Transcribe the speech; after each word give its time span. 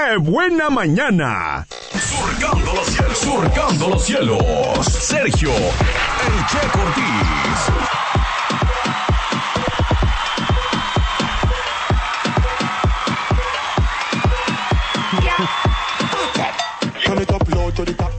¡Qué 0.00 0.16
buena 0.16 0.70
mañana! 0.70 1.66
Surcando 1.92 2.72
los 2.72 2.86
cielos, 2.86 3.18
surcando 3.18 3.88
los 3.90 4.02
cielos. 4.02 4.86
Sergio, 4.86 5.50
el 5.50 6.46
Che 6.46 6.58
Cortés. 6.72 7.70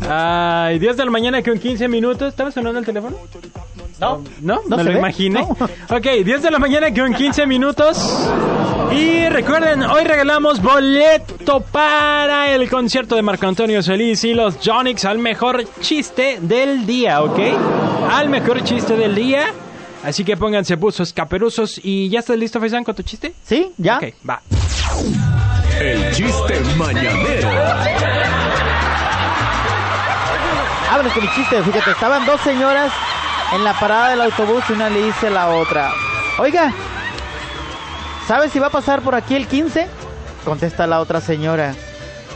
Ay, 0.10 0.80
10 0.80 0.98
de 0.98 1.06
la 1.06 1.12
mañana 1.12 1.42
con 1.42 1.58
15 1.58 1.88
minutos. 1.88 2.30
¿Estaba 2.30 2.52
sonando 2.52 2.80
el 2.80 2.86
teléfono? 2.86 3.18
No, 4.00 4.24
¿No? 4.42 4.62
No 4.68 4.78
me 4.78 4.84
lo 4.84 4.92
ve, 4.94 4.98
imaginé. 4.98 5.42
no. 5.42 5.96
Ok, 5.96 6.08
10 6.26 6.42
de 6.42 6.52
la 6.52 6.60
mañana 6.60 6.94
con 6.94 7.14
15 7.14 7.46
minutos. 7.46 7.98
Y 8.92 9.30
recuerden, 9.30 9.84
hoy 9.84 10.04
regalamos 10.04 10.62
boleto 10.62 11.62
para 11.62 12.54
el 12.54 12.70
concierto 12.70 13.16
de 13.16 13.22
Marco 13.22 13.48
Antonio 13.48 13.82
Solís 13.82 14.24
y 14.26 14.34
los 14.34 14.58
Jonix 14.64 15.06
al 15.06 15.18
mejor 15.18 15.64
chiste 15.80 16.40
del 16.42 16.86
día, 16.86 17.22
¿ok? 17.22 17.40
Al 18.12 18.30
mejor 18.30 18.64
chiste 18.64 18.98
del 18.98 19.16
día. 19.16 19.54
Así 20.04 20.26
que 20.26 20.36
pónganse 20.36 20.76
buzos, 20.76 21.14
caperuzos 21.14 21.80
y 21.82 22.10
¿ya 22.10 22.20
estás 22.20 22.38
listo, 22.38 22.60
Faisán, 22.60 22.84
con 22.84 22.96
tu 22.96 23.04
chiste? 23.04 23.34
¿Sí? 23.46 23.72
¿Ya? 23.78 23.98
Ok, 23.98 24.04
va. 24.28 24.42
El 25.80 26.12
chiste 26.12 26.60
mañanero. 26.78 27.50
Háblanos 30.90 31.14
con 31.14 31.24
mi 31.24 31.30
chiste. 31.34 31.64
Fíjate, 31.64 31.92
estaban 31.92 32.26
dos 32.26 32.42
señoras 32.42 32.92
en 33.54 33.64
la 33.64 33.80
parada 33.80 34.10
del 34.10 34.22
autobús 34.22 34.64
y 34.70 34.74
una 34.74 34.90
le 34.90 35.06
dice 35.06 35.28
a 35.28 35.32
la 35.32 35.50
otra, 35.50 35.92
oiga, 36.40 36.74
¿sabes 38.28 38.52
si 38.52 38.60
va 38.60 38.68
a 38.68 38.72
pasar 38.72 39.02
por 39.02 39.16
aquí 39.16 39.36
el 39.36 39.48
15? 39.48 39.88
Contesta 40.46 40.88
la 40.88 41.00
otra 41.00 41.22
señora, 41.22 41.74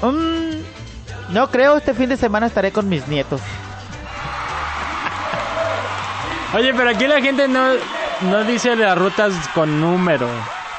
"Mm, 0.01 1.33
no 1.33 1.49
creo, 1.49 1.77
este 1.77 1.93
fin 1.93 2.09
de 2.09 2.17
semana 2.17 2.47
estaré 2.47 2.71
con 2.71 2.87
mis 2.89 3.07
nietos. 3.07 3.41
Oye, 6.53 6.73
pero 6.73 6.89
aquí 6.89 7.05
la 7.07 7.21
gente 7.21 7.47
no, 7.47 7.65
no 8.21 8.43
dice 8.45 8.75
las 8.75 8.97
rutas 8.97 9.33
con 9.53 9.81
número. 9.81 10.27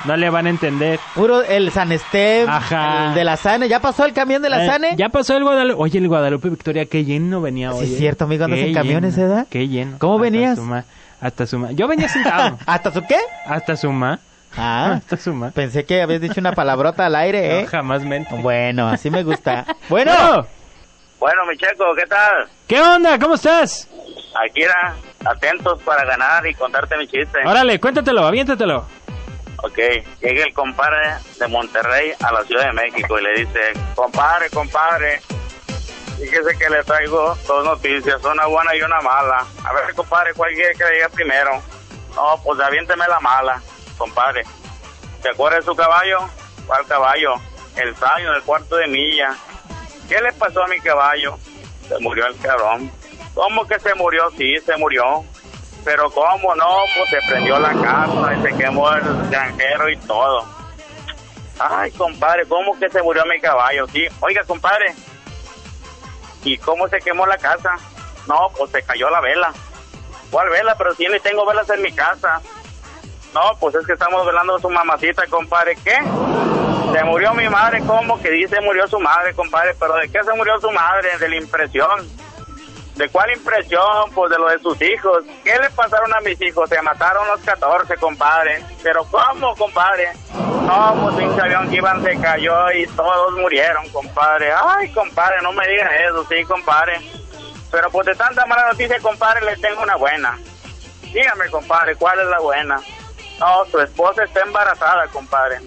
No 0.06 0.16
le 0.16 0.30
van 0.30 0.46
a 0.46 0.50
entender. 0.50 1.00
Puro 1.14 1.42
el 1.42 1.70
San 1.72 1.90
Esteb, 1.90 2.48
Ajá. 2.48 3.08
el 3.08 3.14
de 3.14 3.24
la 3.24 3.36
Sane. 3.36 3.68
¿Ya 3.68 3.80
pasó 3.80 4.04
el 4.04 4.12
camión 4.12 4.40
de 4.40 4.48
la 4.48 4.64
Eh, 4.64 4.66
Sane? 4.68 4.94
Ya 4.96 5.08
pasó 5.08 5.36
el 5.36 5.42
Guadalupe. 5.42 5.82
Oye, 5.82 5.98
el 5.98 6.06
Guadalupe 6.08 6.48
Victoria, 6.48 6.86
qué 6.86 7.04
lleno 7.04 7.40
venía 7.40 7.72
Sí, 7.72 7.78
hoy. 7.78 7.84
es 7.86 7.90
eh. 7.92 7.96
cierto, 7.98 8.24
amigo, 8.24 8.44
andas 8.44 8.60
en 8.60 8.72
camiones, 8.72 9.16
¿verdad? 9.16 9.46
Qué 9.50 9.66
lleno. 9.66 9.98
¿Cómo 9.98 10.14
Hasta 10.14 10.22
venías? 10.22 10.56
Suma, 10.56 10.84
hasta 11.20 11.46
suma. 11.46 11.72
Yo 11.72 11.88
venía 11.88 12.08
sentado. 12.08 12.56
¿Hasta 12.66 12.92
su 12.92 13.02
qué? 13.02 13.18
hasta 13.46 13.76
suma. 13.76 14.20
Ah, 14.56 15.00
suma. 15.18 15.50
pensé 15.50 15.84
que 15.84 16.02
habías 16.02 16.20
dicho 16.20 16.40
una 16.40 16.52
palabrota 16.52 17.06
al 17.06 17.14
aire, 17.16 17.58
¿eh? 17.60 17.62
No, 17.64 17.68
jamás 17.68 18.02
mente. 18.02 18.34
Bueno, 18.36 18.88
así 18.88 19.10
me 19.10 19.22
gusta. 19.22 19.64
Bueno, 19.88 20.12
Bueno, 20.12 20.46
Bueno, 21.18 21.46
mi 21.46 21.56
checo, 21.56 21.84
¿qué 21.96 22.06
tal? 22.06 22.48
¿qué 22.66 22.80
onda? 22.80 23.18
¿Cómo 23.18 23.34
estás? 23.34 23.88
Aquí 24.44 24.62
era, 24.62 24.94
atentos 25.24 25.80
para 25.82 26.04
ganar 26.04 26.46
y 26.46 26.54
contarte 26.54 26.96
mi 26.96 27.06
chiste. 27.06 27.38
Órale, 27.44 27.78
cuéntatelo, 27.80 28.26
aviéntatelo. 28.26 28.84
Ok, 29.62 29.78
llega 30.20 30.44
el 30.44 30.52
compadre 30.52 31.14
de 31.38 31.46
Monterrey 31.48 32.12
a 32.22 32.32
la 32.32 32.44
Ciudad 32.44 32.66
de 32.66 32.72
México 32.72 33.18
y 33.18 33.22
le 33.22 33.32
dice, 33.40 33.60
compadre, 33.94 34.50
compadre, 34.50 35.20
fíjese 36.18 36.58
que 36.58 36.68
le 36.68 36.84
traigo 36.84 37.34
dos 37.46 37.64
noticias, 37.64 38.22
una 38.24 38.46
buena 38.46 38.74
y 38.76 38.82
una 38.82 39.00
mala. 39.00 39.46
A 39.64 39.72
ver, 39.72 39.94
compadre, 39.94 40.34
¿cuál 40.34 40.52
quiere 40.52 40.74
que 40.74 40.84
le 40.84 40.94
diga 40.96 41.08
primero? 41.08 41.62
No, 42.14 42.38
pues 42.44 42.60
aviénteme 42.60 43.06
la 43.08 43.18
mala, 43.20 43.62
compadre. 43.96 44.44
¿Se 45.22 45.28
de 45.30 45.62
su 45.62 45.74
caballo? 45.74 46.18
¿Cuál 46.66 46.86
caballo? 46.86 47.34
El 47.76 47.94
tallo 47.94 48.30
en 48.30 48.36
el 48.36 48.42
cuarto 48.42 48.76
de 48.76 48.86
milla. 48.86 49.36
¿Qué 50.08 50.20
le 50.20 50.32
pasó 50.32 50.62
a 50.62 50.68
mi 50.68 50.78
caballo? 50.80 51.38
Se 51.88 51.98
murió 51.98 52.26
el 52.26 52.38
cabrón. 52.38 52.90
¿Cómo 53.34 53.66
que 53.66 53.78
se 53.80 53.94
murió? 53.94 54.30
Sí, 54.36 54.56
se 54.64 54.76
murió. 54.76 55.24
Pero 55.84 56.10
cómo 56.10 56.54
no, 56.54 56.68
pues 56.96 57.10
se 57.10 57.28
prendió 57.28 57.58
la 57.58 57.72
casa 57.72 58.34
y 58.34 58.42
se 58.42 58.56
quemó 58.56 58.92
el 58.92 59.30
granjero 59.30 59.88
y 59.88 59.96
todo. 59.98 60.44
Ay, 61.58 61.90
compadre, 61.92 62.46
¿cómo 62.46 62.78
que 62.78 62.90
se 62.90 63.02
murió 63.02 63.24
mi 63.26 63.40
caballo? 63.40 63.86
Sí, 63.88 64.06
oiga, 64.20 64.42
compadre. 64.44 64.94
¿Y 66.44 66.58
cómo 66.58 66.88
se 66.88 66.98
quemó 66.98 67.26
la 67.26 67.38
casa? 67.38 67.76
No, 68.26 68.48
pues 68.56 68.70
se 68.70 68.82
cayó 68.82 69.10
la 69.10 69.20
vela. 69.20 69.52
¿Cuál 70.30 70.48
vela? 70.50 70.76
Pero 70.76 70.94
si 70.94 71.06
ni 71.08 71.20
tengo 71.20 71.46
velas 71.46 71.68
en 71.70 71.82
mi 71.82 71.92
casa. 71.92 72.40
No, 73.36 73.54
pues 73.60 73.74
es 73.74 73.86
que 73.86 73.92
estamos 73.92 74.24
velando 74.24 74.56
a 74.56 74.60
su 74.60 74.70
mamacita, 74.70 75.26
compadre. 75.26 75.76
¿Qué? 75.84 75.94
Se 76.90 77.04
murió 77.04 77.34
mi 77.34 77.46
madre, 77.50 77.82
¿cómo 77.86 78.18
que 78.22 78.30
dice 78.30 78.58
murió 78.62 78.88
su 78.88 78.98
madre, 78.98 79.34
compadre? 79.34 79.74
¿Pero 79.78 79.94
de 79.96 80.08
qué 80.10 80.24
se 80.24 80.32
murió 80.32 80.58
su 80.58 80.70
madre? 80.70 81.18
De 81.18 81.28
la 81.28 81.36
impresión. 81.36 82.08
¿De 82.94 83.10
cuál 83.10 83.30
impresión? 83.32 84.10
Pues 84.14 84.30
de 84.30 84.38
lo 84.38 84.48
de 84.48 84.58
sus 84.60 84.80
hijos. 84.80 85.22
¿Qué 85.44 85.54
le 85.58 85.68
pasaron 85.68 86.14
a 86.14 86.20
mis 86.20 86.40
hijos? 86.40 86.66
Se 86.70 86.80
mataron 86.80 87.28
los 87.28 87.42
14, 87.42 87.96
compadre. 87.98 88.64
¿Pero 88.82 89.04
cómo, 89.04 89.54
compadre? 89.56 90.12
No, 90.32 90.98
pues 91.02 91.16
pinche 91.16 91.42
avión 91.42 91.68
que 91.68 91.76
iban 91.76 92.02
se 92.02 92.18
cayó 92.18 92.72
y 92.72 92.86
todos 92.86 93.34
murieron, 93.34 93.86
compadre. 93.90 94.50
Ay, 94.64 94.90
compadre, 94.92 95.42
no 95.42 95.52
me 95.52 95.68
digas 95.68 95.90
eso, 96.08 96.24
sí, 96.26 96.42
compadre. 96.44 97.02
Pero 97.70 97.90
pues 97.90 98.06
de 98.06 98.14
tanta 98.14 98.46
mala 98.46 98.68
noticia, 98.70 98.98
compadre, 99.00 99.44
le 99.44 99.56
tengo 99.58 99.82
una 99.82 99.96
buena. 99.96 100.38
Dígame, 101.02 101.50
compadre, 101.50 101.96
¿cuál 101.96 102.18
es 102.18 102.26
la 102.28 102.38
buena? 102.38 102.80
No, 103.38 103.64
su 103.70 103.78
esposa 103.80 104.24
está 104.24 104.40
embarazada, 104.40 105.06
compadre. 105.08 105.58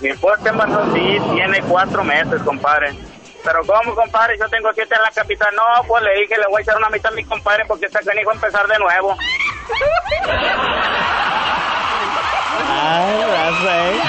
Mi 0.00 0.08
esposa 0.10 0.36
está 0.38 0.50
embarazada, 0.50 0.86
sí, 0.94 1.18
tiene 1.34 1.60
cuatro 1.62 2.04
meses, 2.04 2.40
compadre. 2.42 2.94
Pero 3.44 3.60
¿cómo, 3.66 3.94
compadre? 3.96 4.38
Yo 4.38 4.48
tengo 4.48 4.72
que 4.72 4.82
estar 4.82 4.98
en 4.98 5.04
la 5.04 5.10
capital. 5.10 5.48
No, 5.56 5.82
pues 5.88 6.02
le 6.04 6.20
dije, 6.20 6.36
le 6.38 6.46
voy 6.46 6.60
a 6.60 6.62
echar 6.62 6.76
una 6.76 6.88
mitad 6.90 7.12
a 7.12 7.16
mi 7.16 7.24
compadre 7.24 7.64
porque 7.66 7.86
está 7.86 8.00
canijo 8.00 8.30
a 8.30 8.34
empezar 8.34 8.66
de 8.68 8.78
nuevo. 8.78 9.16
Ay, 12.70 13.22
raza, 13.24 13.88
¿eh? 13.90 14.00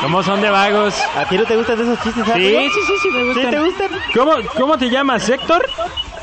¿Cómo 0.00 0.22
son 0.22 0.40
de 0.40 0.50
vagos? 0.50 1.00
¿A 1.16 1.24
ti 1.26 1.36
no 1.38 1.44
te 1.44 1.56
gustan 1.56 1.80
esos 1.80 2.00
chistes, 2.02 2.24
Sí, 2.26 2.32
amigo? 2.32 2.60
sí, 2.60 2.80
sí, 2.86 2.98
sí, 3.02 3.10
me 3.10 3.20
¿Sí 3.20 3.26
gustan. 3.26 3.50
te 3.50 3.58
gustan? 3.60 3.88
¿Cómo, 4.14 4.32
¿Cómo 4.58 4.78
te 4.78 4.90
llamas, 4.90 5.28
Héctor? 5.28 5.66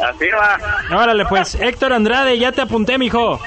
Así 0.04 0.28
va. 0.30 0.58
Órale, 0.98 1.26
pues, 1.26 1.56
Héctor 1.56 1.94
Andrade, 1.94 2.38
ya 2.38 2.52
te 2.52 2.62
apunté, 2.62 2.98
mijo. 2.98 3.40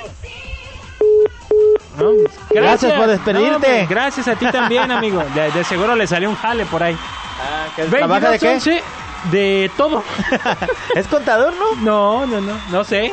No, 1.99 2.11
Gracias 2.51 2.93
por 2.93 3.07
despedirte. 3.07 3.83
No, 3.83 3.89
gracias 3.89 4.29
a 4.29 4.35
ti 4.37 4.47
también, 4.51 4.91
amigo. 4.91 5.23
De, 5.35 5.51
de 5.51 5.65
seguro 5.65 5.95
le 5.97 6.07
salió 6.07 6.29
un 6.29 6.37
jale 6.37 6.65
por 6.67 6.83
ahí. 6.83 6.97
Ah, 7.41 7.67
¿que 7.77 7.83
¿Trabaja 7.85 8.31
de 8.31 8.39
qué? 8.39 8.49
11 8.55 8.83
de 9.31 9.71
todo. 9.77 10.03
¿Es 10.95 11.07
contador, 11.07 11.55
no? 11.55 11.81
No, 11.83 12.27
no, 12.27 12.41
no, 12.41 12.53
no 12.71 12.85
sé. 12.85 13.13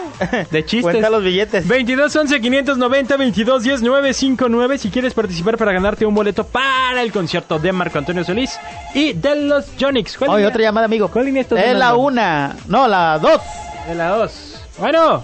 De 0.52 0.66
chistes. 0.66 0.82
Cuenta 0.82 1.10
los 1.10 1.24
billetes. 1.24 1.68
22 1.68 2.14
11 2.16 2.42
590 2.42 3.18
22 3.18 3.64
10 3.64 3.82
959 3.82 4.78
si 4.78 4.90
quieres 4.90 5.14
participar 5.14 5.58
para 5.58 5.72
ganarte 5.72 6.06
un 6.06 6.14
boleto 6.14 6.46
para 6.46 7.02
el 7.02 7.12
concierto 7.12 7.60
de 7.60 7.72
Marco 7.72 7.98
Antonio 7.98 8.24
Solís 8.24 8.60
y 8.94 9.14
de 9.14 9.36
los 9.36 9.66
Jonix. 9.80 10.18
¿Cuál 10.18 10.32
Oye, 10.32 10.38
línea? 10.40 10.50
otra 10.50 10.62
llamada, 10.64 10.86
amigo. 10.86 11.08
¿Cuál 11.08 11.26
línea 11.26 11.42
estás 11.44 11.60
Es 11.60 11.76
la 11.76 11.96
una. 11.96 12.56
No, 12.68 12.88
la 12.88 13.18
dos. 13.18 13.42
De 13.88 13.96
la 13.96 14.10
2. 14.10 14.62
Bueno, 14.78 15.24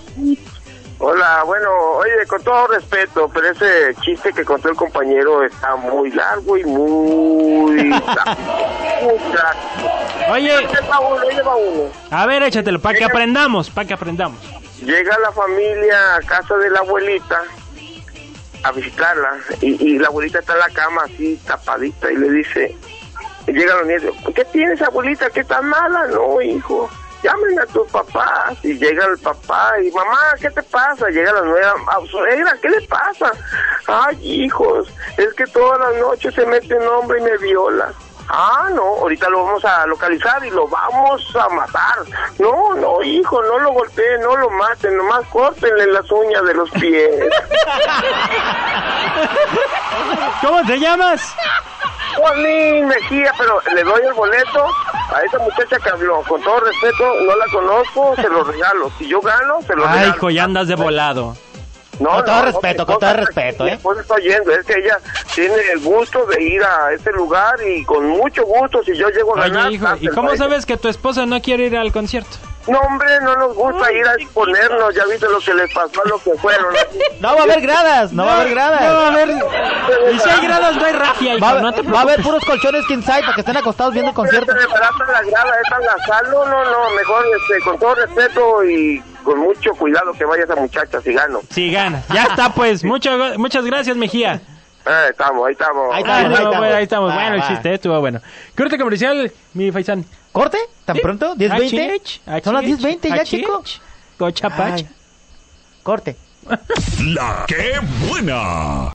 Hola, 1.00 1.44
bueno, 1.46 1.70
oye, 1.98 2.26
con 2.28 2.42
todo 2.44 2.68
respeto, 2.68 3.30
pero 3.32 3.52
ese 3.52 3.94
chiste 4.02 4.34
que 4.34 4.44
contó 4.44 4.70
el 4.70 4.76
compañero 4.76 5.44
está 5.44 5.76
muy 5.76 6.10
largo 6.12 6.58
y 6.58 6.64
muy... 6.64 7.92
oye, 10.32 10.68
a 12.10 12.26
ver, 12.26 12.42
échatelo, 12.44 12.80
para 12.82 12.98
que 12.98 13.06
aprendamos, 13.06 13.70
para 13.70 13.88
que 13.88 13.94
aprendamos. 13.94 14.40
Llega 14.82 15.20
la 15.20 15.32
familia 15.32 16.16
a 16.16 16.22
casa 16.22 16.58
de 16.58 16.72
la 16.72 16.80
abuelita 16.80 17.44
a 18.64 18.72
visitarla 18.72 19.38
y, 19.62 19.92
y 19.92 20.00
la 20.00 20.08
abuelita 20.08 20.40
está 20.40 20.54
en 20.54 20.60
la 20.60 20.70
cama 20.70 21.04
así 21.04 21.40
tapadita 21.46 22.12
y 22.12 22.16
le 22.16 22.30
dice, 22.32 22.76
y 23.46 23.52
llegan 23.52 23.78
los 23.78 23.88
nietos, 23.88 24.16
¿qué 24.34 24.46
tienes 24.46 24.82
abuelita? 24.82 25.30
¿Qué 25.30 25.44
tan 25.44 25.68
mala? 25.68 26.08
No, 26.08 26.42
hijo, 26.42 26.90
llamen 27.28 27.60
a 27.60 27.66
tus 27.68 27.88
papás 27.92 28.58
y 28.64 28.74
llega 28.78 29.06
el 29.06 29.18
papá 29.20 29.74
y 29.82 29.92
mamá, 29.92 30.18
¿qué 30.40 30.50
te 30.50 30.64
pasa? 30.64 31.10
Llega 31.10 31.32
la 31.34 31.42
nueva, 31.42 31.74
"Ah, 31.88 32.00
suegra, 32.10 32.56
¿qué 32.62 32.70
le 32.70 32.82
pasa? 32.88 33.32
Ay, 33.88 34.18
hijos, 34.44 34.88
es 35.18 35.34
que 35.34 35.46
todas 35.48 35.80
las 35.80 35.96
noches 36.02 36.34
se 36.34 36.46
mete 36.46 36.76
un 36.76 36.88
hombre 36.88 37.20
y 37.20 37.24
me 37.24 37.38
viola. 37.38 37.92
Ah, 38.30 38.68
no, 38.74 38.82
ahorita 38.84 39.30
lo 39.30 39.46
vamos 39.46 39.64
a 39.64 39.86
localizar 39.88 40.44
y 40.46 40.50
lo 40.50 40.68
vamos 40.68 41.34
a 41.36 41.48
matar. 41.50 42.00
No, 42.40 42.74
no, 42.76 43.02
hijo, 43.02 43.42
no 43.42 43.58
lo 43.60 43.72
golpeen, 43.72 44.22
no 44.22 44.36
lo 44.36 44.50
maten, 44.50 44.98
nomás 44.98 45.26
córtenle 45.28 45.88
las 45.88 46.12
uñas 46.12 46.44
de 46.44 46.54
los 46.54 46.70
pies. 46.72 47.26
¿Cómo 50.42 50.62
te 50.66 50.78
llamas? 50.78 51.34
Juanín 52.18 52.88
Mejía, 52.88 53.32
pero 53.38 53.62
le 53.74 53.84
doy 53.84 54.02
el 54.02 54.14
boleto 54.14 54.66
a 55.18 55.22
esa 55.24 55.40
muchacha 55.40 55.78
que 55.84 55.90
habló. 55.90 56.22
Con 56.28 56.42
todo 56.42 56.60
respeto, 56.60 57.04
no 57.26 57.36
la 57.36 57.46
conozco, 57.52 58.16
se 58.16 58.30
lo 58.30 58.44
regalo. 58.44 58.92
Si 58.98 59.08
yo 59.08 59.20
gano, 59.22 59.62
se 59.66 59.76
lo 59.76 59.86
Ay, 59.88 60.00
regalo. 60.00 60.16
hijo, 60.16 60.30
ya 60.30 60.44
andas 60.44 60.68
de 60.68 60.76
volado. 60.76 61.36
No, 62.00 62.10
Con 62.12 62.26
todo 62.26 62.36
no, 62.36 62.42
respeto, 62.46 62.86
con 62.86 63.00
todo 63.00 63.14
respeto, 63.14 63.66
¿eh? 63.66 63.74
esposa 63.74 64.02
está 64.02 64.14
oyendo, 64.14 64.52
es 64.52 64.64
que 64.68 64.74
ella 64.76 65.00
tiene 65.34 65.56
el 65.74 65.80
gusto 65.80 66.28
de 66.28 66.44
ir 66.44 66.62
a 66.64 66.94
ese 66.94 67.12
lugar 67.12 67.56
y 67.68 67.84
con 67.86 68.08
mucho 68.08 68.46
gusto, 68.46 68.84
si 68.84 68.96
yo 68.96 69.10
llego 69.10 69.36
a 69.36 69.42
ganar... 69.48 69.66
Oye, 69.66 69.76
hijo, 69.78 69.88
¿y 70.00 70.08
cómo 70.10 70.30
ella. 70.30 70.38
sabes 70.38 70.68
que 70.68 70.78
tu 70.78 70.90
esposa 70.90 71.26
no 71.26 71.42
quiere 71.42 71.66
ir 71.66 71.76
al 71.76 71.92
concierto? 71.92 72.38
No, 72.68 72.80
hombre, 72.82 73.20
no 73.22 73.36
nos 73.38 73.56
gusta 73.56 73.92
ir 73.94 74.06
a 74.06 74.14
exponernos, 74.16 74.94
ya 74.94 75.06
viste 75.06 75.28
lo 75.30 75.40
que 75.40 75.54
les 75.54 75.74
pasó 75.74 76.02
a 76.04 76.10
los 76.10 76.22
que 76.22 76.32
fueron. 76.36 76.74
No 77.22 77.34
va 77.34 77.40
a 77.40 77.44
haber 77.44 77.62
gradas, 77.62 78.12
no, 78.12 78.26
va 78.26 78.34
a 78.34 78.42
haber 78.42 78.52
gradas. 78.54 78.82
No 78.82 78.94
va 79.00 79.08
a 79.08 79.12
haber. 79.12 79.30
Y 80.14 80.20
si 80.20 80.30
hay 80.30 80.42
gradas, 80.46 80.76
no 80.76 80.86
hay 80.86 80.94
raffia, 80.94 81.36
hijo, 81.36 81.46
Va, 81.46 81.52
a- 81.52 81.62
no 81.62 81.74
te 81.74 81.82
va 81.84 82.00
a 82.00 82.02
haber 82.02 82.22
puros 82.22 82.44
colchones 82.44 82.86
king 82.88 83.02
size 83.02 83.22
para 83.22 83.34
que 83.36 83.42
estén 83.42 83.56
acostados 83.58 83.94
viendo 83.94 84.10
el 84.12 84.16
concierto. 84.16 84.52
La 84.54 85.22
grada, 85.24 85.52
esta 85.64 85.80
la 85.80 86.06
sal, 86.06 86.26
no, 86.32 86.46
no, 86.46 86.64
no, 86.66 86.90
mejor 86.96 87.24
este, 87.40 87.64
con 87.64 87.80
todo 87.80 87.96
respeto 87.96 88.64
y 88.66 89.02
con 89.24 89.40
mucho 89.40 89.72
cuidado 89.72 90.12
que 90.14 90.26
vaya 90.26 90.44
esa 90.44 90.56
muchacha 90.56 91.02
si 91.02 91.14
gano. 91.14 91.40
Sí, 91.50 91.72
gana. 91.72 92.02
Ya 92.14 92.24
está, 92.24 92.50
pues. 92.54 92.84
Mucho, 92.84 93.10
muchas 93.38 93.66
gracias, 93.66 93.96
Mejía. 93.96 94.42
Eh, 94.90 95.08
estamos, 95.12 95.46
ahí 95.48 95.52
estamos. 95.54 95.94
Ahí 95.94 96.04
Ah, 96.06 96.22
estamos, 96.22 96.26
ahí 96.28 96.34
estamos. 96.44 96.58
bueno, 96.58 96.76
ahí 96.76 96.84
estamos. 96.84 97.12
Va, 97.12 97.16
Bueno, 97.16 97.36
el 97.36 97.42
va. 97.42 97.48
chiste, 97.48 97.70
eh, 97.70 97.74
estuvo 97.76 98.00
bueno. 98.00 98.22
Corte 98.56 98.78
comercial, 98.78 99.32
mi 99.54 99.72
faisán. 99.72 100.06
¿Corte? 100.32 100.58
¿Tan 100.86 100.96
Sí. 100.96 101.02
pronto? 101.02 101.36
¿10.20? 101.36 101.92
Achich, 101.96 102.22
Son 102.44 102.54
las 102.54 102.64
achich, 102.64 102.80
10.20 102.80 103.10
ya, 103.10 103.24
chico. 103.24 103.64
Gocha, 104.20 104.50
pacha. 104.50 104.74
Ay. 104.76 104.90
Corte. 105.84 106.16
La 107.06 107.44
que 107.48 107.74
buena. 108.08 108.86